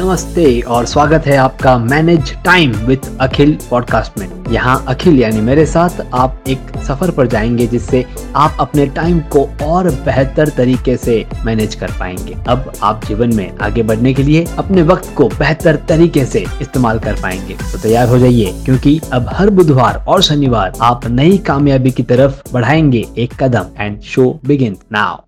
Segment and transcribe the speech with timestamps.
[0.00, 5.66] नमस्ते और स्वागत है आपका manage time with Akhil podcast में। यहाँ अखिल यानी मेरे
[5.66, 8.04] साथ आप एक सफ़र पर जाएँगे जिससे
[8.36, 13.58] आप अपने टाइम को और बेहतर तरीके से मैनेज कर पाएँगे। अब आप जीवन में
[13.58, 18.08] आगे बढ़ने के लिए अपने वक्त को बेहतर तरीके से इस्तेमाल कर पाएँगे। तो तैयार
[18.08, 23.42] हो जाइए, क्योंकि अब हर बुधवार और शनिवार आप नई कामयाबी की तरफ़ बढ़ाएँगे एक
[23.42, 25.22] कदम। एंड शो बिगिन नाउ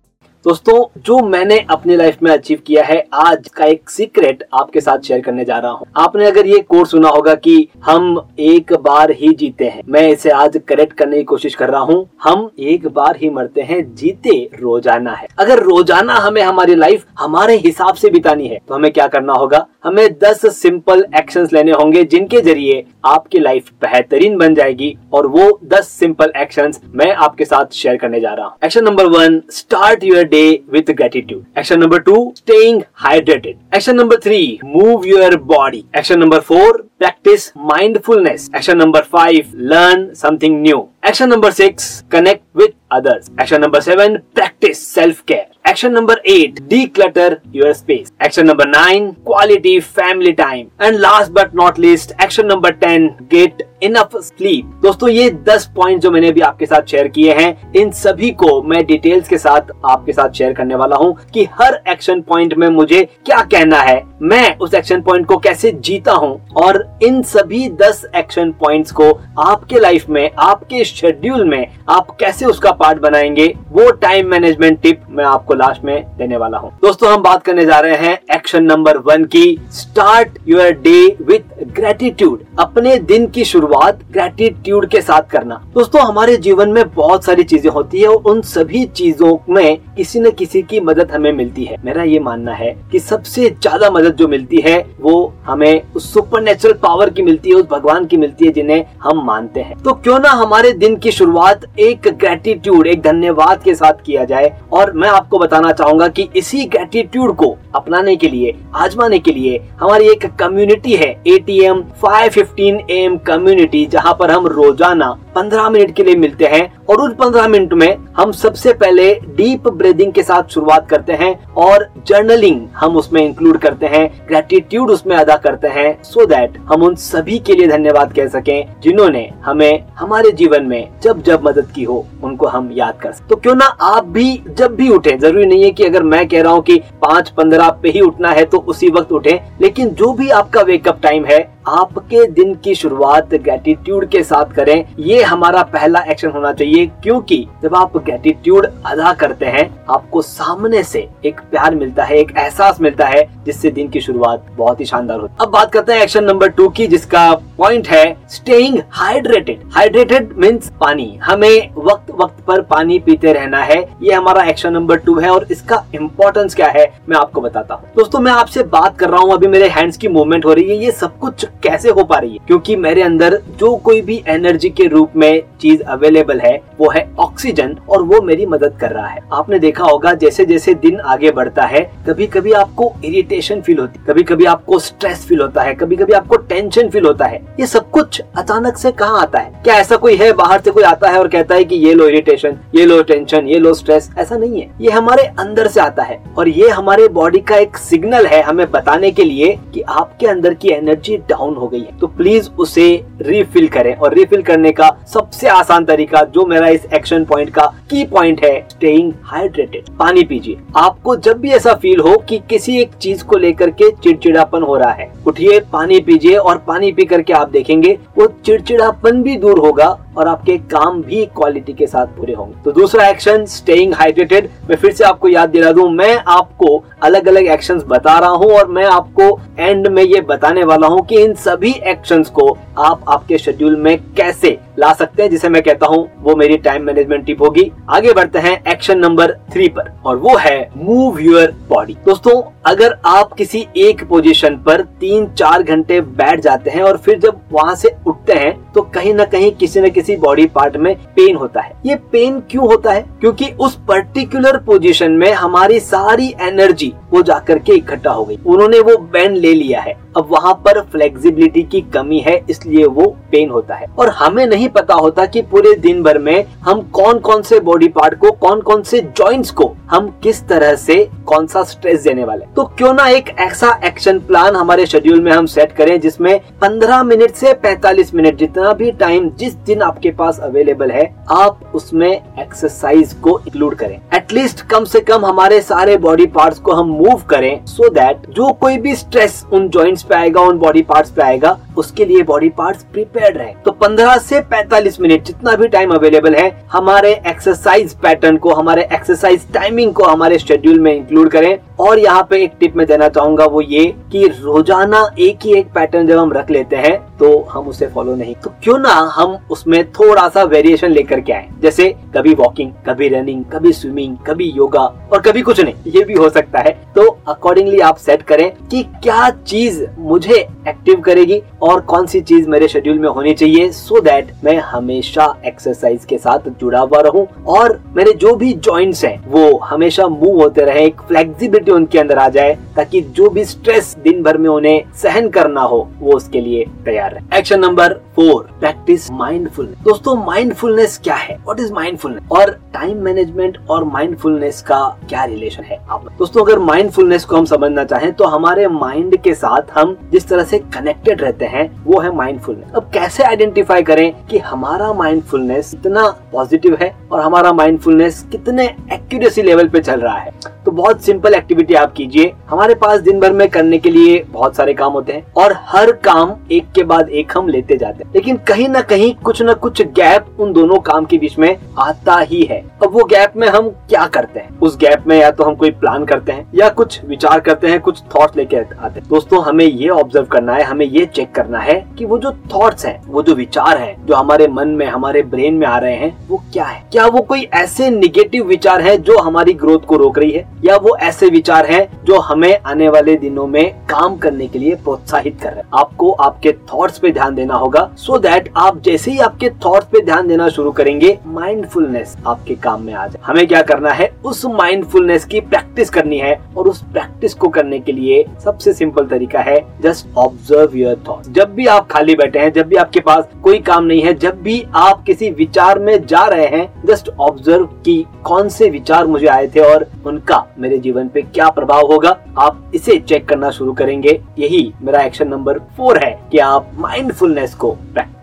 [0.45, 5.01] दोस्तों, जो मैंने अपनी लाइफ में अचीव किया है, आज का एक सीक्रेट आपके साथ
[5.01, 9.11] शेयर करने जा रहा हूँ। आपने अगर ये कोर्स सुना होगा कि हम एक बार
[9.11, 12.87] ही जीते हैं, मैं इसे आज करेक्ट करने की कोशिश कर रहा हूँ। हम एक
[12.87, 18.09] बार ही मरते हैं, जीते रोज़ाना है। अगर रोज़ाना हमें हमारी लाइफ हमारे हिसाब से
[18.09, 19.65] बितानी है तो हमें क्या करना होगा?
[19.83, 25.59] हमें दस सिंपल एक्शन लेने होंगे, जिनके ज़रिए आपकी लाइफ बेहतरीन बन जाएगी, और वो
[25.65, 30.03] दस सिंपल एक्शन मैं आपके साथ शेयर करने जा रहा हूँ। Action number one start
[30.03, 31.45] your day with gratitude.
[31.55, 33.57] Action number two, staying hydrated.
[33.71, 35.85] Action number three, move your body.
[35.93, 38.49] Action number four, practice mindfulness.
[38.53, 40.92] Action number five, learn something new.
[41.07, 46.59] Action number six connect with others action number seven practice self care action number eight
[46.85, 52.45] declutter your space action number nine quality family time and last but not least action
[52.45, 53.63] number ten get
[53.95, 57.91] enough sleep दोस्तों, ये दस point जो मैंने अभी आपके साथ share किए हैं, इन
[57.91, 62.21] सभी को मैं डिटेल्स के साथ आपके साथ शेयर करने वाला हूँ कि हर एक्शन
[62.21, 66.49] पॉइंट में मुझे क्या कहना है मैं उस एक्शन पॉइंट को कैसे जीता हूँ?
[66.55, 72.45] और इन सभी 10 एक्शन पॉइंट्स को आपके लाइफ में, आपके शेड्यूल में आप कैसे
[72.45, 73.47] उसका पार्ट बनाएँगे?
[73.71, 77.65] वो टाइम मैनेजमेंट टिप मैं आपको लास्ट में देने वाला हूँ। दोस्तों, हम बात करने
[77.65, 83.45] जा रहे हैं एक्शन नंबर वन की। Start your day with gratitude अपने दिन की
[83.45, 88.31] शुरुआत ग्रेटिट्यूड के साथ करना। दोस्तों, हमारे जीवन में बहुत सारी चीज़ें होती है और
[88.31, 92.53] उन सभी चीज़ों में किसी न किसी की मदद हमें मिलती है। मेरा ये मानना
[92.53, 97.21] है कि सबसे ज़्यादा मदद जो मिलती है, वो हमें उस सुपर नेचुरल पावर की
[97.21, 100.71] मिलती है, उस भगवान की मिलती है, जिन्हें हम मानते हैं। तो क्यों ना हमारे
[100.73, 104.51] दिन की शुरुआत एक ग्रेटिट्यूड एक धन्यवाद के साथ किया जाए?
[104.73, 109.61] और मैं आपको बताना चाहूँगा कि इसी ग्रेटिट्यूड को अपनाने के लिए, आजमाने के लिए,
[109.79, 115.09] हमारी एक कम्युनिटी है ATM 515 M five fifteen M community जहाँ पर हम रोज़ाना
[115.35, 119.67] 15 मिनट के लिए मिलते हैं। और उन 15 मिनट में हम सबसे पहले डीप
[119.67, 125.15] ब्रीदिंग के साथ शुरुआत करते हैं और जर्नलिंग हम उसमें इंक्लूड करते हैं ग्रेटिट्यूड उसमें
[125.15, 129.29] अदा करते हैं सो so दैट हम उन सभी के लिए धन्यवाद कह सकें जिन्होंने
[129.43, 133.35] हमें हमारे जीवन में जब जब मदद की हो, उनको हम याद कर सकते तो
[133.35, 136.53] क्यों ना आप भी जब भी उठे, ज़रूरी नहीं है कि अगर मैं कह रहा
[136.53, 140.29] हूँ कि पाँच पंद्रह पे ही उठना है तो उसी वक्त उठे, लेकिन जो भी
[140.31, 145.99] आपका वेकअप टाइम है आपके दिन की शुरुआत ग्रेटिट्यूड के साथ करें। ये हमारा पहला
[146.01, 151.75] एक्शन होना चाहिए, क्योंकि जब आप ग्रेटिट्यूड अदा करते हैं, आपको सामने से एक प्यार
[151.75, 155.45] मिलता है, एक एहसास मिलता है, जिससे दिन की शुरुआत बहुत ही शानदार होती है।
[155.45, 160.71] अब बात करते हैं एक्शन नंबर टू की, जिसका पॉइंट है स्टेइंग हाइड्रेटेड हाइड्रेटेड मीन्स
[160.81, 165.29] पानी। हमें वक्त वक्त पर पानी पीते रहना है। ये हमारा एक्शन नंबर टू है,
[165.29, 169.21] और इसका इम्पोर्टेंस क्या है, मैं आपको बताता हूँ। दोस्तों, मैं आपसे बात कर रहा
[169.21, 172.17] हूँ। अभी मेरे हैंड्स की मूवमेंट हो रही है। ये सब कुछ कैसे हो पा
[172.17, 172.39] रही है?
[172.47, 177.07] क्योंकि मेरे अंदर जो कोई भी एनर्जी के रूप में चीज़ अवेलेबल है, वो है
[177.19, 181.31] ऑक्सीजन और वो मेरी मदद कर रहा है। आपने देखा होगा जैसे जैसे दिन आगे
[181.31, 185.61] बढ़ता है कभी कभी आपको इरिटेशन फील होती है कभी कभी आपको स्ट्रेस फील होता
[185.61, 189.39] है कभी कभी आपको टेंशन फील होता है। ये सब कुछ अचानक से कहाँ आता
[189.39, 189.61] है?
[189.63, 192.07] क्या ऐसा कोई है, बाहर से कोई आता है और कहता है कि ये लो
[192.07, 196.03] इरिटेशन ये लो टेंशन ये लो स्ट्रेस ऐसा नहीं है। ये हमारे अंदर से आता
[196.03, 200.27] है और ये हमारे बॉडी का एक सिग्नल है हमें बताने के लिए कि आपके
[200.27, 202.85] अंदर की एनर्जी डाउन हो गई है। तो प्लीज़ उसे
[203.21, 207.65] रिफिल करें और रिफिल करने का सबसे आसान तरीका जो मेरा इस एक्शन पॉइंट का
[207.89, 212.77] की पॉइंट है स्टेइंग हाइड्रेटेड पानी पीजिए। आपको जब भी ऐसा फील हो कि किसी
[212.81, 217.05] एक चीज़ को लेकर के चिड़चिड़ापन हो रहा है, उठिए, पानी पीजिए और पानी पी
[217.05, 222.07] करके आप देखेंगे वो चिड़चिड़ापन भी दूर होगा और आपके काम भी क्वालिटी के साथ
[222.17, 226.15] पूरे होंगे। तो दूसरा एक्शन स्टेइंग हाइड्रेटेड मैं फिर से आपको याद दिला दूँ, मैं
[226.17, 230.87] आपको अलग अलग एक्शन बता रहा हूँ और मैं आपको एंड में ये बताने वाला
[230.87, 232.49] हूँ कि इन सभी एक्शन को
[232.79, 236.83] आप आपके शेड्यूल में कैसे ला सकते हैं, जिसे मैं कहता हूँ, वो मेरी टाइम
[236.83, 241.51] मैनेजमेंट टिप होगी। आगे बढ़ते हैं एक्शन नंबर थ्री पर, और वो है मूव योर
[241.69, 246.97] बॉडी दोस्तों, अगर आप किसी एक पोजीशन पर तीन चार घंटे बैठ जाते हैं, और
[246.97, 250.77] फिर जब वहाँ से उठते हैं तो कहीं ना कहीं किसी न किसी बॉडी पार्ट
[250.77, 253.01] में पेन होता है। ये पेन क्यों होता है?
[253.21, 258.79] क्योंकि उस पर्टिकुलर पोजीशन में हमारी सारी एनर्जी वो जाकर के इकट्ठा हो गई। उन्होंने
[258.79, 263.49] वो बैंड ले लिया है। अब वहाँ पर फ्लेक्सिबिलिटी की कमी है, इसलिए वो पेन
[263.49, 267.41] होता है। और हमें नहीं पता होता कि पूरे दिन भर में हम कौन कौन
[267.41, 271.63] से बॉडी पार्ट को कौन कौन से जॉइंट्स को हम किस तरह से कौन सा
[271.63, 275.71] स्ट्रेस देने वाले तो क्यों ना एक ऐसा एक्शन प्लान हमारे शेड्यूल में हम सेट
[275.71, 280.91] करें, जिसमें 15 मिनट से 45 मिनट जितना भी टाइम जिस दिन आपके पास अवेलेबल
[280.91, 286.59] है, आप उसमें एक्सरसाइज को इंक्लूड करें। एटलीस्ट कम से कम हमारे सारे बॉडी पार्ट्स
[286.59, 290.41] को हम मूव करें सो so दैट जो कोई भी स्ट्रेस उन जॉइंट्स पे आएगा,
[290.41, 294.99] उन बॉडी पार्ट्स पे आएगा उसके लिए बॉडी पार्ट्स प्रिपेयर्ड रहे तो 15 से 45
[295.01, 300.39] मिनट जितना भी टाइम अवेलेबल है, हमारे एक्सरसाइज पैटर्न को, हमारे एक्सरसाइज टाइमिंग को हमारे
[300.39, 304.25] शेड्यूल में इंक्लूड करें। और यहाँ पे एक टिप मैं देना चाहूँगा वो ये कि
[304.33, 308.35] रोज़ाना एक ही एक पैटर्न जब हम रख लेते हैं तो हम उसे फॉलो नहीं।
[308.35, 313.07] तो क्यों ना हम उसमें थोड़ा सा वेरिएशन लेकर के आए। जैसे कभी वॉकिंग कभी
[313.09, 314.81] रनिंग कभी स्विमिंग कभी योगा
[315.11, 318.83] और कभी कुछ नहीं, ये भी हो सकता है। तो अकॉर्डिंगली आप सेट करें कि
[319.03, 323.71] क्या चीज़ मुझे एक्टिव करेगी और कौन सी चीज़ मेरे शेड्यूल में होनी चाहिए?
[323.71, 328.51] सो so दैट मैं हमेशा एक्सरसाइज के साथ जुड़ा हुआ रहूँ और मेरे जो भी
[328.55, 333.29] जॉइंट्स हैं, वो हमेशा मूव होते रहे, एक फ्लेक्सिबिलिटी उनके अंदर आ जाए ताकि जो
[333.29, 337.59] भी स्ट्रेस दिन भर में उन्हें सहन करना हो, वो उसके लिए तैयार है action
[337.59, 341.35] number four practice mindfulness दोस्तों माइंडफुलनेस क्या है?
[341.35, 344.79] व्हाट इज़ माइंडफुलनेस और टाइम मैनेजमेंट और माइंडफुलनेस का
[345.09, 349.33] क्या रिलेशन है आप दोस्तों, अगर माइंडफुलनेस को हम समझना चाहें तो हमारे माइंड के
[349.35, 354.13] साथ हम जिस तरह से कनेक्टेड रहते हैं, वो है माइंडफुलनेस अब कैसे आइडेंटिफाई करें
[354.29, 360.17] कि हमारा माइंडफुलनेस इतना पॉजिटिव है और हमारा माइंडफुलनेस कितने एक्यूरेसी लेवल पे चल रहा
[360.17, 360.31] है?
[360.65, 364.55] तो बहुत सिंपल एक्टिविटी आप कीजिए। हमारे पास दिन भर में करने के लिए बहुत
[364.55, 368.11] सारे काम होते हैं और हर काम एक के बाद एक हम लेते जाते हैं।
[368.15, 372.19] लेकिन कहीं ना कहीं कुछ ना कुछ गैप उन दोनों काम के बीच में आता
[372.19, 374.59] ही है। अब वो गैप में हम क्या करते हैं?
[374.59, 377.79] उस गैप में या तो हम कोई प्लान करते हैं या कुछ विचार करते हैं,
[377.79, 381.59] कुछ थॉट लेके आते हैं। दोस्तों, हमें ये ऑब्ज़र्व करना है, हमें ये चेक करना
[381.59, 385.21] है कि वो जो थॉट्स हैं, वो जो विचार हैं, जो हमारे मन में, हमारे
[385.21, 386.83] ब्रेन में आ रहे हैं, वो क्या है?
[386.91, 390.45] क्या वो कोई ऐसे निगेटिव विचार है जो हमारी ग्रोथ को रोक रही है?
[390.65, 394.75] या वो ऐसे विचार है जो हमें आने वाले दिनों में काम करने के लिए
[394.75, 395.69] प्रोत्साहित कर रहे हैं?
[395.73, 399.85] आपको आपके थॉट्स पे ध्यान देना होगा। सो so दैट आप जैसे ही आपके थॉट्स
[399.85, 404.11] पे ध्यान देना शुरू करेंगे माइंडफुलनेस आपके काम में आ जाए। हमें क्या करना है?
[404.25, 409.05] उस माइंडफुलनेस की प्रैक्टिस करनी है और उस प्रैक्टिस को करने के लिए सबसे सिंपल
[409.05, 410.32] तरीका है जस्ट ऑब्ज़र्व
[410.75, 414.01] योर थॉट जब भी आप खाली बैठे हैं, जब भी आपके पास कोई काम नहीं
[414.01, 418.69] है, जब भी आप किसी विचार में जा रहे हैं जस्ट ऑब्ज़र्व की कौन से
[418.69, 423.27] विचार मुझे आए थे और उनका मेरे जीवन पे क्या प्रभाव होगा। आप इसे चेक
[423.29, 427.75] करना शुरू करेंगे। यही मेरा एक्शन नंबर फोर है कि आप माइंडफुलनेस को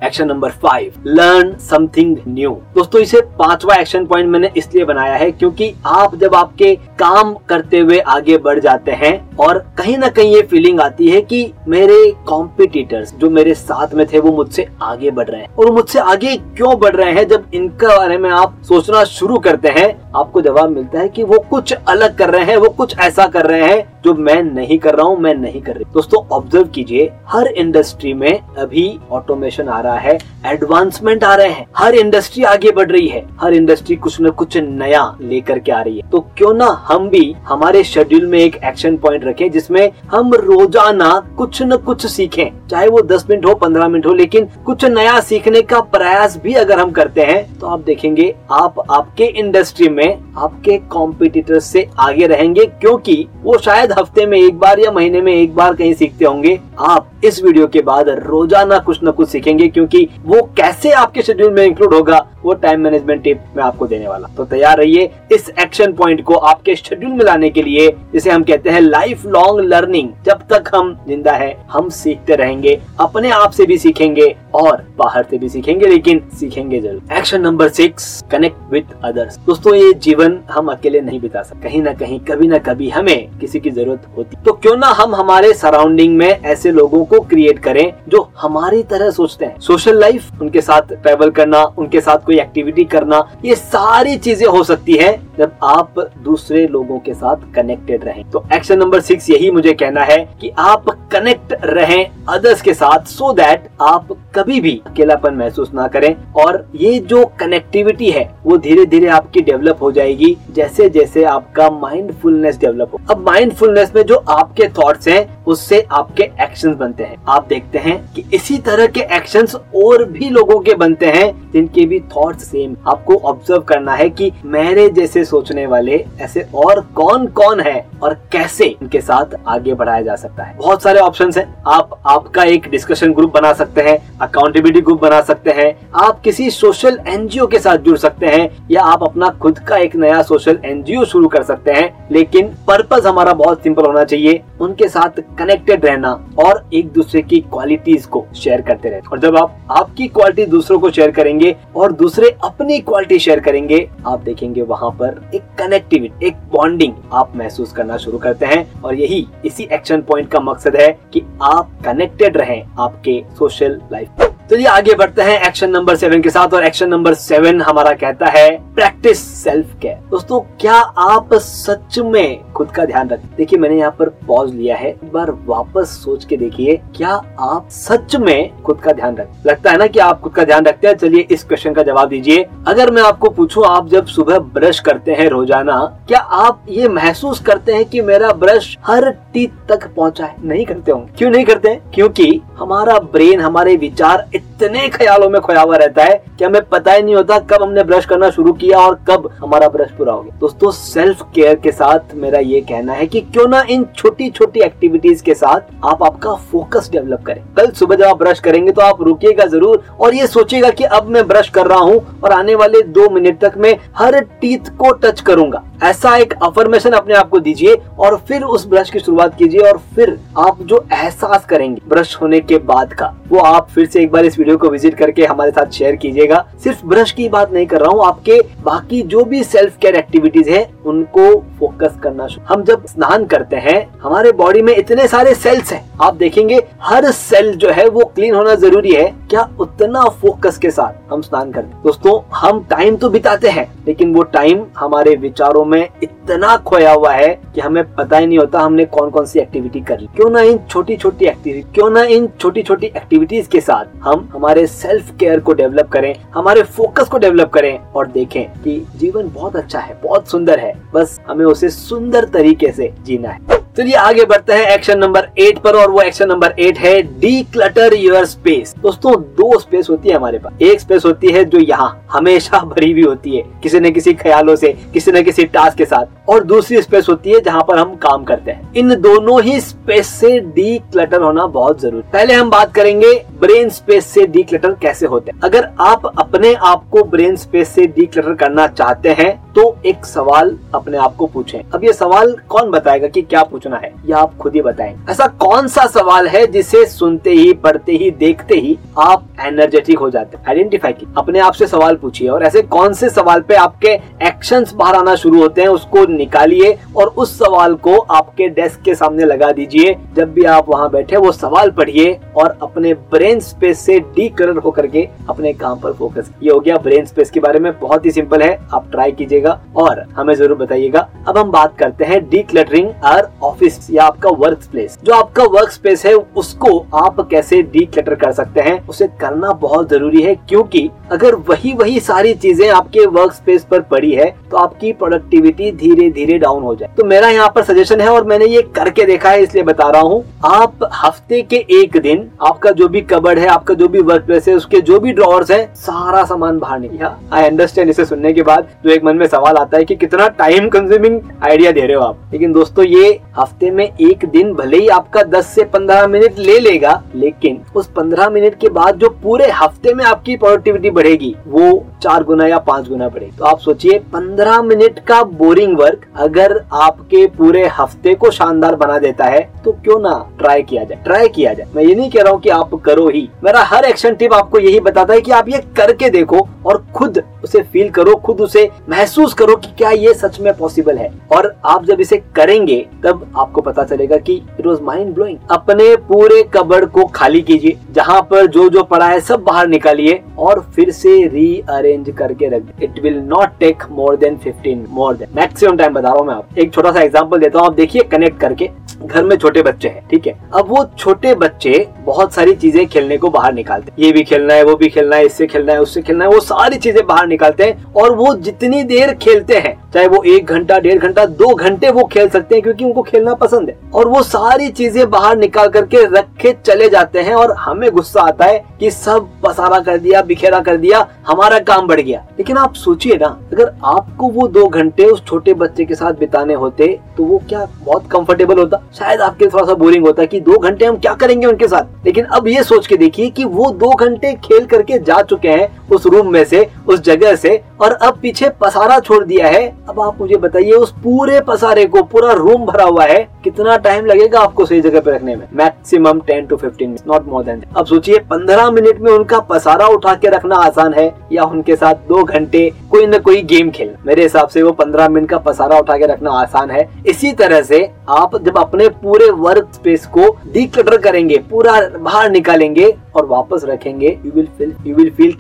[0.05, 5.31] action number five learn something new दोस्तों, इसे पांचवा एक्शन पॉइंट मैंने इसलिए बनाया है
[5.33, 10.35] क्योंकि आप जब आपके काम करते हुए आगे बढ़ जाते हैं और कहीं ना कहीं
[10.35, 15.11] ये फीलिंग आती है कि मेरे कॉम्पिटिटर्स जो मेरे साथ में थे, वो मुझसे आगे
[15.11, 18.59] बढ़ रहे हैं। और मुझसे आगे क्यों बढ़ रहे हैं, जब इनके बारे में आप
[18.69, 22.57] सोचना शुरू करते हैं, आपको जवाब मिलता है कि वो कुछ अलग कर रहे हैं,
[22.57, 25.75] वो कुछ ऐसा कर रहे हैं जो मैं नहीं कर रहा हूँ, मैं नहीं कर
[25.75, 31.49] रही। दोस्तों ऑब्ज़र्व कीजिए, हर इंडस्ट्री में अभी ऑटोमेशन आ रहा है एडवांसमेंट आ रहे
[31.49, 35.73] हैं, हर इंडस्ट्री आगे बढ़ रही है, हर इंडस्ट्री कुछ न कुछ नया लेकर के
[35.73, 39.49] आ रही है। तो क्यों ना हम भी हमारे शेड्यूल में एक एक्शन पॉइंट रखे,
[39.49, 44.13] जिसमें हम रोज़ाना कुछ न कुछ सीखें। चाहे वो दस मिनट हो, पंद्रह मिनट हो,
[44.15, 48.85] लेकिन कुछ नया सीखने का प्रयास भी अगर हम करते हैं तो आप देखेंगे, आप
[48.91, 54.81] आपके इंडस्ट्री में आपके कॉम्पिटिटर से आगे रहेंगे, क्योंकि वो शायद हफ़्ते में एक बार
[54.81, 58.99] या महीने में एक बार कहीं सीखते होंगे। आप इस वीडियो के बाद रोज़ाना कुछ
[59.05, 63.41] न कुछ सीखेंगे, क्योंकि वो कैसे आपके शेड्यूल में इंक्लूड होगा, वो टाइम मैनेजमेंट टिप
[63.57, 67.51] मैं आपको देने वाला तो तैयार रहिए इस एक्शन पॉइंट को आपके शेड्यूल में लाने
[67.51, 71.89] के लिए, जिसे हम कहते हैं लाइफ लॉन्ग लर्निंग जब तक हम ज़िंदा है, हम
[71.91, 77.17] सीखते रहेंगे, अपने आप से भी सीखेंगे और बाहर से भी सीखेंगे, लेकिन सीखेंगे ज़रूर।
[77.19, 81.83] Action number six connect with others दोस्तों, ये जीवन हम अकेले नहीं बिता सकते। कहीं
[81.83, 85.53] ना कहीं, कभी ना कभी हमें किसी की ज़रूरत होती। तो क्यों ना हम हमारे
[85.55, 90.61] सराउंडिंग में ऐसे लोगों को क्रिएट करें जो हमारी तरह सोचते हैं। सोशल लाइफ उनके
[90.61, 95.11] साथ ट्रेवल करना, उनके साथ कोई एक्टिविटी करना, ये सारी चीज़ें हो सकती है।
[95.41, 100.01] जब आप दूसरे लोगों के साथ कनेक्टेड रहें। तो एक्शन नंबर सिक्स यही मुझे कहना
[100.01, 105.35] है कि आप कनेक्ट रहें अदर्स के साथ सो so दैट आप कभी भी अकेलापन
[105.35, 110.37] महसूस ना करें। और ये जो कनेक्टिविटी है, वो धीरे धीरे आपकी डेवलप हो जाएगी
[110.51, 116.23] जैसे जैसे आपका माइंडफुलनेस डेवलप हो। अब माइंडफुलनेस में जो आपके थॉट्स हैं उससे आपके
[116.23, 120.75] एक्शंस बनते हैं। आप देखते हैं कि इसी तरह के एक्शंस और भी लोगों के
[120.75, 126.05] बनते हैं, जिनके भी थॉट्स सेम आपको ऑब्ज़र्व करना है कि मेरे जैसे सोचने वाले
[126.21, 130.83] ऐसे और कौन कौन है और कैसे इनके साथ आगे बढ़ाया जा सकता है। बहुत
[130.83, 135.51] सारे ऑप्शंस हैं। आप, आपका एक डिस्कशन ग्रुप बना सकते हैं अकाउंटेबिलिटी ग्रुप बना सकते
[135.51, 139.77] हैं। आप किसी सोशल एनजीओ के साथ जुड़ सकते हैं या आप अपना खुद का
[139.77, 144.41] एक नया सोशल एनजीओ शुरू कर सकते हैं। लेकिन पर्पज हमारा बहुत सिंपल होना चाहिए।
[144.61, 149.37] उनके साथ कनेक्टेड रहना और एक दूसरे की क्वालिटीज को शेयर करते रहना। और जब
[149.37, 154.63] आप आपकी क्वालिटी दूसरों को शेयर करेंगे और दूसरे अपनी क्वालिटी शेयर करेंगे, आप देखेंगे
[154.63, 159.69] वहाँ पर एक कनेक्टिविटी एक बॉन्डिंग आप महसूस करना शुरू करते हैं। और यही इसी
[159.73, 165.23] एक्शन पॉइंट का मकसद है कि आप कनेक्टेड रहें आपके सोशल लाइफ चलिए आगे बढ़ते
[165.23, 169.75] हैं एक्शन नंबर सेवन के साथ और एक्शन नंबर सेवन हमारा कहता है प्रैक्टिस सेल्फ
[169.83, 174.55] केयर दोस्तों, क्या आप सच में खुद का ध्यान रखें, देखिए, मैंने यहाँ पर पॉज
[174.55, 179.17] लिया है। एक बार वापस सोच के देखिए, क्या आप सच में खुद का ध्यान
[179.17, 180.95] रखें, लगता है ना कि आप खुद का ध्यान रखते हैं?
[180.95, 185.13] चलिए, इस क्वेश्चन का जवाब दीजिए। अगर मैं आपको पूछूँ, आप जब सुबह ब्रश करते
[185.13, 185.79] हैं रोज़ाना,
[186.09, 190.37] क्या आप ये महसूस करते हैं कि मेरा ब्रश हर टीथ तक पहुँचा है?
[190.45, 191.79] नहीं करते होंगे। क्यों नहीं करते?
[191.95, 196.93] क्योंकि हमारा ब्रेन हमारे विचार इतने ख्यालों में खोया हुआ रहता है कि हमें पता
[196.93, 200.23] ही नहीं होता कब हमने ब्रश करना शुरू किया और कब हमारा ब्रश पूरा हो
[200.23, 204.29] गया। दोस्तों सेल्फ केयर के साथ मेरा ये कहना है कि क्यों ना इन छोटी
[204.31, 208.73] छोटी एक्टिविटीज़ के साथ आप आपका फोकस डेवलप करें। कल सुबह जब आप ब्रश करेंगे
[208.73, 212.33] तो आप रुकिएगा ज़रूर और ये सोचिएगा कि अब मैं ब्रश कर रहा हूँ और
[212.33, 217.15] आने वाले दो मिनट तक मैं हर टीथ को टच करूँगा। ऐसा एक अफर्मेशन अपने
[217.15, 221.45] आप को दीजिए और फिर उस ब्रश की शुरुआत कीजिए और फिर आप जो एहसास
[221.45, 224.69] करेंगे ब्रश होने के बाद का, वो आप फिर से एक बार इस वीडियो को
[224.71, 228.41] विज़िट करके हमारे साथ शेयर कीजिएगा। सिर्फ़ ब्रश की बात नहीं कर रहा हूँ, आपके
[228.63, 233.87] बाकी जो भी सेल्फ केयर एक्टिविटीज़ है, उनको फोकस करना हम जब स्नान करते हैं,
[234.03, 238.35] हमारे बॉडी में इतने सारे सेल्स हैं, आप देखेंगे, हर सेल जो है वो क्लीन
[238.35, 243.09] होना ज़रूरी है। क्या उतना फोकस के साथ हम स्नान करते दोस्तों, हम टाइम तो
[243.11, 248.19] बिताते हैं, लेकिन वो टाइम हमारे विचारों में इतना खोया हुआ है कि हमें पता
[248.19, 251.27] ही नहीं होता हमने कौन कौन सी एक्टिविटी कर ली। क्यों ना इन छोटी छोटी
[251.27, 255.89] एक्टिविटी क्यों ना इन छोटी छोटी एक्टिविटीज़ के साथ हम हमारे सेल्फ केयर को डेवलप
[255.89, 260.59] करें, हमारे फोकस को डेवलप करें और देखें कि जीवन बहुत अच्छा है, बहुत सुंदर
[260.59, 265.29] है। बस हमें उसे सुंदर तरीके से जीना है। चलिए आगे बढ़ते हैं एक्शन नंबर
[265.39, 269.91] एट पर और वो एक्शन नंबर एट है डी क्लटर योर स्पेस दोस्तों, दो स्पेस
[269.91, 273.43] होती है हमारे पास। एक स्पेस होती है जो यहाँ हमेशा भरी हुई होती है,
[273.63, 277.31] किसी न किसी ख्यालों से, किसी न किसी टास्क के साथ। और दूसरी स्पेस होती
[277.31, 281.47] है जहाँ पर हम काम करते हैं। इन दोनों ही स्पेस से डी क्लटर होना
[281.49, 285.69] बहुत ज़रूरी पहले हम बात करेंगे ब्रेन स्पेस से डी क्लटर कैसे होते हैं। अगर
[285.81, 290.57] आप अपने आप को ब्रेन स्पेस से डी क्लटर करना चाहते हैं तो एक सवाल
[290.75, 293.93] अपने आप को पूछे। अब ये सवाल कौन बताएगा कि क्या पूछना है?
[294.07, 298.11] या आप खुद ही बताएँ। ऐसा कौन सा सवाल है जिसे सुनते ही, पढ़ते ही,
[298.11, 300.45] देखते ही आप एनर्जेटिक हो जाते हैं?
[300.49, 303.99] आइडेंटिफाई की। अपने आप से सवाल पूछिए और ऐसे कौन से सवाल पे आपके
[304.41, 308.95] एक्शंस बाहर आना शुरू होते हैं, उसको निकालिए और उस सवाल को आपके डेस्क के
[308.95, 313.81] सामने लगा दीजिए। जब भी आप वहाँ बैठे, वो सवाल पढ़िए और अपने ब्रेन स्पेस
[313.81, 317.41] से डी कलर होकर के अपने काम पर फोकस ये हो गया ब्रेन स्पेस के
[317.41, 321.51] बारे में, बहुत ही सिंपल है, आप ट्राई कीजिएगा और हमें ज़रूर बताइएगा। अब हम
[321.51, 326.07] बात करते हैं डी क्लटरिंग आर ऑफ़िस या आपका वर्क स्पेस जो आपका वर्क स्पेस
[326.07, 330.89] है, उसको आप कैसे डी क्लटर कर सकते हैं, उसे करना बहुत ज़रूरी है, क्योंकि
[331.13, 336.09] अगर वही वही सारी चीज़ें आपके वर्क स्पेस पर पड़ी है तो आपकी प्रोडक्टिविटी धीरे
[336.11, 339.31] धीरे डाउन हो जाए। तो मेरा यहाँ पर सजेशन है और मैंने ये करके देखा
[339.31, 343.47] है, इसलिए बता रहा हूँ। आप हफ़्ते के एक दिन, आपका जो भी कबर्ड है,
[343.49, 347.15] आपका जो भी वर्क प्लेस है, उसके जो भी ड्रॉर्स है, सारा सामान बाहर निकला
[347.33, 350.29] आई अंडरस्टैंड इसे सुनने के बाद जो एक मन में सवाल आता है कि कितना
[350.39, 352.19] टाइम कंज्यूमिंग आइडिया दे रहे हो आप?
[352.33, 356.59] लेकिन दोस्तों, ये हफ़्ते में एक दिन भले ही आपका 10 से 15 मिनट ले
[356.61, 361.87] लेगा, लेकिन उस 15 मिनट के बाद जो पूरे हफ़्ते में आपकी प्रोडक्टिविटी बढ़ेगी, वो
[362.03, 366.53] चार गुना या पाँच गुना बढ़ेगी। तो आप सोचिए 15 मिनट का बोरिंग वर्क अगर
[366.73, 370.99] आपके पूरे हफ़्ते को शानदार बना देता है तो क्यों ना ट्राई किया जाए?
[371.05, 373.85] ट्राई किया जाए। मैं ये नहीं कह रहा हूँ कि आप करो ही। मेरा हर
[373.85, 377.89] एक्शन टिप आपको यही बताता है कि आप ये करके देखो और खुद उसे फील
[377.91, 382.01] करो, खुद उसे महसूस करो कि क्या ये सच में पॉसिबल है। और आप जब
[382.01, 387.05] इसे करेंगे, तब आपको पता चलेगा कि इट वॉज़ माइंड ब्लोइंग अपने पूरे कबड़ को
[387.07, 392.11] खाली कीजिए, जहाँ पर जो जो पड़ा है सब बाहर निकालिए और फिर से रीअरेंज
[392.19, 396.09] करके रख it will not take more more than fifteen more than maximum time बता
[396.09, 398.69] रहा हूँ मैं आप एक छोटा सा एग्ज़ाम्पल देता हूँ। आप देखिए कनेक्ट करके।
[399.03, 400.35] घर में छोटे बच्चे हैं, ठीक है?
[400.55, 404.55] अब वो छोटे बच्चे बहुत सारी चीज़ें खेलने को बाहर निकालते हैं। ये भी खेलना
[404.55, 407.27] है, वो भी खेलना है, इससे खेलना है, उससे खेलना है। वो सारी चीज़ें बाहर
[407.27, 411.55] निकालते हैं और वो जितनी देर खेलते हैं, चाहे वो एक घंटा, डेढ़ घंटा, दो
[411.55, 415.37] घंटे वो खेल सकते हैं क्योंकि उनको खेलना पसंद है। और वो सारी चीज़ें बाहर
[415.39, 419.99] निकाल करके रखे चले जाते हैं और हमें गुस्सा आता है कि सब पसारा कर
[419.99, 424.47] दिया, बिखेरा कर दिया, हमारा काम बढ़ गया। लेकिन आप सोचिए ना, अगर आपको वो
[424.49, 428.81] दो घंटे उस छोटे बच्चे के साथ बिताने होते तो वो क्या बहुत कंफर्टेबल होता?
[428.99, 432.07] शायद आपके थोड़ा सा बोरिंग होता कि दो घंटे हम क्या करेंगे उनके साथ?
[432.07, 435.69] लेकिन अब ये सोच के देखिए कि वो दो घंटे खेल करके जा चुके हैं
[435.93, 440.01] उस रूम में से, उस जगह से और अब पीछे पसारा छोड़ दिया है। अब
[440.01, 444.41] आप मुझे बताइए, उस पूरे पसारे को, पूरा रूम भरा हुआ है, कितना टाइम लगेगा
[444.41, 445.47] आपको सही जगह पे रखने में?
[445.55, 450.15] Maximum ten to fifteen not more than अब सोचिए, पंद्रह मिनट में उनका पसारा उठा
[450.15, 454.23] के रखना आसान है, या उनके साथ दो घंटे कोई न कोई गेम खेल मेरे
[454.23, 457.79] हिसाब से वो पंद्रह मिनट का पसारा उठा के रखना आसान है। इसी तरह से
[458.11, 464.19] आप जब अपने पूरे वर्क स्पेस को डिक्लटर करेंगे, पूरा बाहर निकालेंगे और वापस रखेंगे
[464.25, 465.33] you will feel you will feel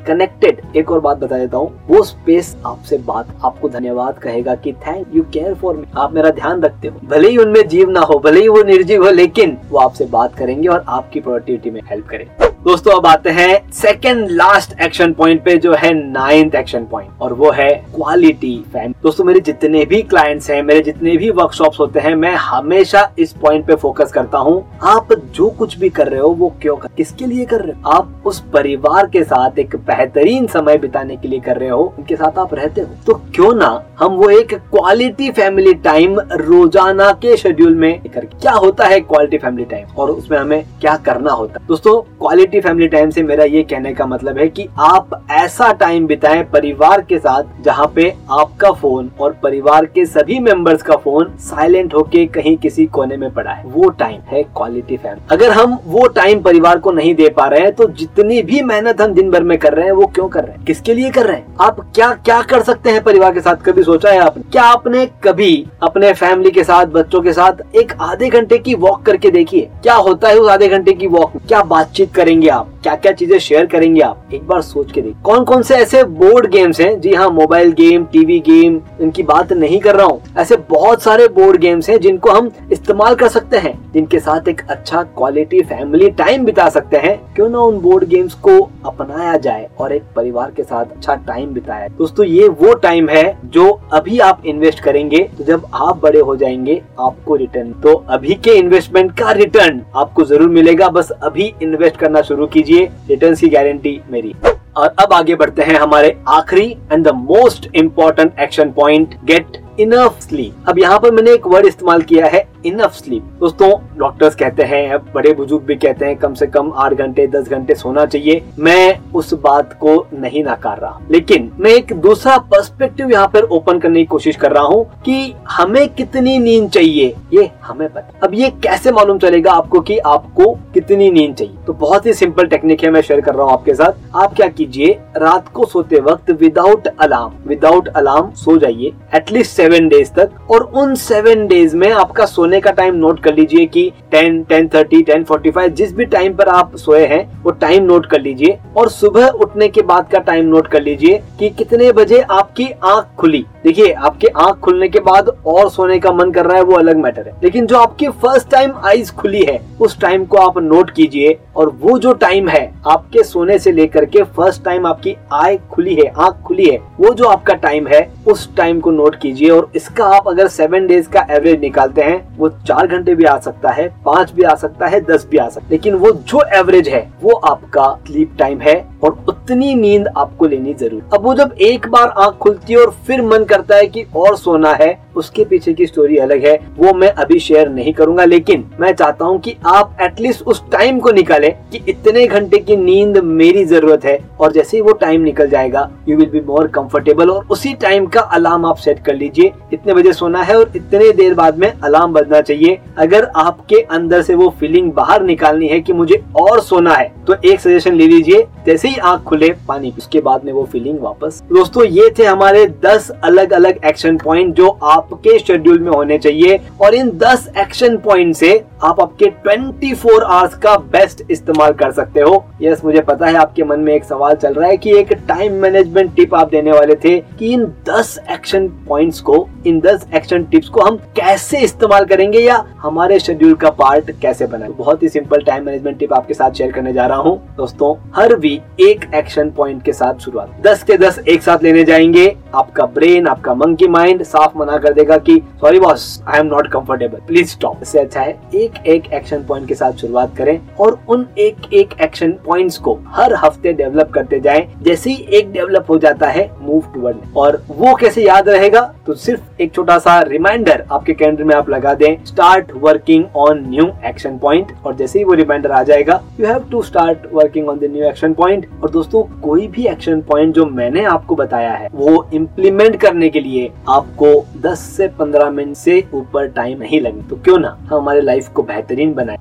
[0.42, 4.72] connected एक और बात बता देता हूँ। वो स्पेस आपसे बात, आपको धन्यवाद कहेगा कि
[4.86, 8.00] thank you care for me आप मेरा ध्यान रखते हो। भले ही उनमें जीव ना
[8.00, 11.80] हो, भले ही वो निर्जीव हो, लेकिन वो आपसे बात करेंगे और आपकी प्रोडक्टिविटी में
[11.90, 16.84] हेल्प करेंगे दोस्तों, अब आते हैं सेकंड लास्ट एक्शन पॉइंट पे, जो है नाइन्थ एक्शन
[16.84, 21.30] पॉइंट और वो है क्वालिटी फैम दोस्तों, मेरे जितने भी क्लाइंट्स हैं, मेरे जितने भी
[21.30, 25.88] वर्कशॉप्स होते हैं, मैं हमेशा इस पॉइंट पे फोकस करता हूँ। आप जो कुछ भी
[25.88, 27.90] कर रहे हो, वो क्यों कर किसके लिए कर रहे हो?
[27.90, 32.16] आप उस परिवार के साथ एक बेहतरीन समय बिताने के लिए कर रहे हो, उनके
[32.16, 33.68] साथ आप रहते हो। तो क्यों ना
[33.98, 39.38] हम वो एक क्वालिटी फैमिली टाइम रोज़ाना के शेड्यूल में कर क्या होता है क्वालिटी
[39.38, 41.66] फैमिली टाइम और उसमें हमें क्या करना होता है?
[41.68, 46.06] दोस्तों क्वालिटी फैमिली टाइम से मेरा ये कहने का मतलब है कि आप ऐसा टाइम
[46.06, 51.36] बिताएँ परिवार के साथ जहाँ पे आपका फ़ोन और परिवार के सभी मेंबर्स का फ़ोन
[51.40, 55.78] साइलेंट होके कहीं किसी कोने में पड़ा है। वो टाइम है क्वालिटी फैमिली अगर हम
[55.86, 59.30] वो टाइम परिवार को नहीं दे पा रहे हैं तो जितनी भी मेहनत हम दिन
[59.30, 60.64] भर में कर रहे हैं, वो क्यों कर रहे हैं?
[60.64, 61.54] किसके लिए कर रहे हैं?
[61.60, 63.56] आप क्या क्या कर सकते हैं परिवार के साथ?
[63.56, 64.42] कभी सोचा है आपने?
[64.52, 69.02] क्या आपने कभी अपने फैमिली के साथ, बच्चों के साथ एक आधे घंटे की वॉक
[69.02, 72.68] करके देखिए क्या होता है उस आधे घंटे की वॉक क्या बातचीत करेंगे आप?
[72.82, 74.28] क्या क्या चीज़ें शेयर करेंगे आप?
[74.34, 77.00] एक बार सोच के देखिए कौन कौन से ऐसे बोर्ड गेम्स हैं?
[77.00, 81.28] जी हाँ मोबाइल गेम टीवी गेम इनकी बात नहीं कर रहा हूँ। ऐसे बहुत सारे
[81.30, 86.10] बोर्ड गेम्स हैं जिनको हम इस्तेमाल कर सकते हैं। जिनके साथ एक अच्छा क्वालिटी फैमिली
[86.10, 90.50] टाइम बिता सकते हैं। क्यों ना उन बोर्ड गेम्स को अपनाया जाए और एक परिवार
[90.50, 95.18] के साथ अच्छा टाइम बिताया दोस्तों, ये वो टाइम है जो अभी आप इन्वेस्ट करेंगे
[95.38, 100.24] तो जब आप बड़े हो जाएँगे, आपको रिटर्न तो अभी के इन्वेस्टमेंट का रिटर्न आपको
[100.24, 104.34] ज़रूर मिलेगा। बस अभी इन्वेस्ट करना शुरू कीजिए रिटर्न की गारंटी मेरी।
[104.76, 110.18] और अब आगे बढ़ते हैं हमारे आखिरी and the most important action point get enough
[110.20, 114.62] sleep अब यहाँ पर मैंने एक वर्ड इस्तेमाल किया है इनफ स्लीप दोस्तों डॉक्टर्स कहते
[114.62, 118.04] हैं, अब बड़े बुज़ुर्ग भी कहते हैं, कम से कम आठ घंटे, दस घंटे सोना
[118.06, 123.42] चाहिए। मैं उस बात को नहीं नकार रहा। लेकिन मैं एक दूसरा पर्सपेक्टिव यहाँ पर
[123.42, 127.14] ओपन करने की कोशिश कर रहा हूँ कि हमें कितनी नींद चाहिए?
[127.34, 131.56] ये हमें पता अब ये कैसे मालूम चलेगा आपको कि आपको कितनी नींद चाहिए?
[131.66, 134.48] तो बहुत ही सिंपल टेक्निक है, मैं शेयर कर रहा हूँ आपके साथ। आप क्या
[134.48, 140.50] कीजिए, रात को सोते वक्त विदाउट अलार्म विदाउट अलार्म सो जाइए एटलीस्ट सेवन डेज़ तक।
[140.50, 144.68] और उन सेवन डेज़ में आपका सोने का टाइम नोट कर लीजिए कि ten ten
[144.68, 148.20] thirty ten forty five जिस भी टाइम पर आप सोए हैं, वो टाइम नोट कर
[148.20, 152.68] लीजिए। और सुबह उठने के बाद का टाइम नोट कर लीजिए कि कितने बजे आपकी
[152.84, 156.62] आँख खुली। देखिए, आपकी आँख खुलने के बाद और सोने का मन कर रहा है,
[156.62, 160.36] वो अलग मैटर है। लेकिन जो आपकी फ़र्स्ट टाइम आईज खुली है, उस टाइम को
[160.36, 164.86] आप नोट कीजिए और वो जो टाइम है, आपके सोने से लेकर के फ़र्स्ट टाइम
[164.86, 168.90] आपकी आई खुली है, आँख खुली है, वो जो आपका टाइम है, उस टाइम को
[168.90, 173.14] नोट कीजिए। और इसका आप अगर सेवन डेज़ का एवरेज निकालते हैं वो चार घंटे
[173.14, 175.94] भी आ सकता है, पाँच भी आ सकता है, दस भी आ सकता है। लेकिन
[175.94, 181.02] वो जो एवरेज है, वो आपका स्लीप टाइम है। और उतनी नींद आपको लेनी ज़रूर।
[181.14, 184.36] अब वो जब एक बार आँख खुलती है और फिर मन करता है कि और
[184.38, 188.64] सोना है, उसके पीछे की स्टोरी अलग है, वो मैं अभी शेयर नहीं करूँगा, लेकिन
[188.80, 193.18] मैं चाहता हूँ कि आप एटलीस्ट उस टाइम को निकालें कि इतने घंटे की नींद
[193.18, 197.30] मेरी ज़रूरत है और जैसे ही वो टाइम निकल जाएगा you will be more comfortable
[197.30, 201.10] और उसी टाइम का अलार्म आप सेट कर लीजिए। इतने बजे सोना है और इतने
[201.12, 205.80] देर बाद में अलार्म बजना चाहिए। अगर आपके अंदर से वो फीलिंग बाहर निकालनी है
[205.80, 209.92] कि मुझे और सोना है तो एक सजेशन ले लीजिए, जैसे ही आँख खुले, पानी।
[209.98, 214.54] उसके बाद में वो फीलिंग वापस। दोस्तों, ये थे हमारे 10 अलग अलग एक्शन पॉइंट
[214.54, 219.94] जो आपके शेड्यूल में होने चाहिए। और इन 10 एक्शन पॉइंट से आप आपके 24
[219.94, 223.92] फोर आवर्स का बेस्ट इस्तेमाल कर सकते हो। यस मुझे पता है आपके मन में
[223.94, 227.52] एक सवाल चल रहा है कि एक टाइम मैनेजमेंट टिप आप देने वाले थे कि
[227.52, 232.64] इन 10 एक्शन पॉइंट्स को, इन 10 एक्शन टिप्स को हम कैसे इस्तेमाल करेंगे या
[232.78, 236.72] हमारे शेड्यूल का पार्ट कैसे बनाए बहुत ही सिंपल टाइम मैनेजमेंट टिप आपके साथ शेयर
[236.72, 240.96] करने जा रहा हूँ। दोस्तों, हर वीक एक एक्शन पॉइंट के साथ शुरुआत। दस के
[240.98, 245.36] दस एक साथ लेने जाएँगे। आपका ब्रेन आपका मंकी माइंड साफ़ मना कर देगा कि
[245.60, 249.68] sorry boss I am not comfortable please stop इससे अच्छा है, एक एक एक्शन पॉइंट
[249.68, 254.40] के साथ शुरुआत करें और उन एक एक एक्शन पॉइंट्स को हर हफ़्ते डेवलप करते
[254.40, 258.80] जाएँ। जैसे ही एक डेवलप हो जाता है मूव टूवर्ड और वो कैसे याद रहेगा
[259.06, 263.64] तो सिर्फ़ एक छोटा सा रिमाइंडर आपके कैलेंडर में आप लगा दें start working on
[263.68, 267.68] new action point और जैसे ही वो रिमाइंडर आ जाएगा you have to start working
[267.68, 271.72] on the new action point और दोस्तों, कोई भी एक्शन पॉइंट जो मैंने आपको बताया
[271.72, 277.00] है, वो इम्प्लीमेंट करने के लिए आपको 10 से 15 मिनट से ऊपर टाइम नहीं
[277.00, 279.38] लगे तो क्यों ना, हम हमारे लाइफ को बेहतरीन बनाए।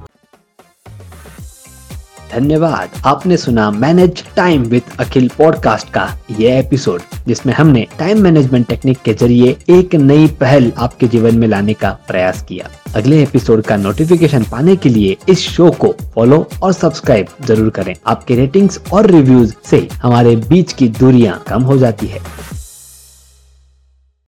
[2.31, 6.07] धन्यवाद। आपने सुना manage time with Akhil podcast का
[6.39, 11.47] ये एपिसोड जिसमें हमने टाइम मैनेजमेंट टेक्निक के ज़रिए एक नई पहल आपके जीवन में
[11.47, 16.45] लाने का प्रयास किया। अगले एपिसोड का नोटिफिकेशन पाने के लिए इस शो को फॉलो
[16.63, 21.77] और सब्सक्राइब ज़रूर करें। आपके रेटिंग्स और रिव्यूज़ से हमारे बीच की दूरियाँ कम हो
[21.77, 22.19] जाती है।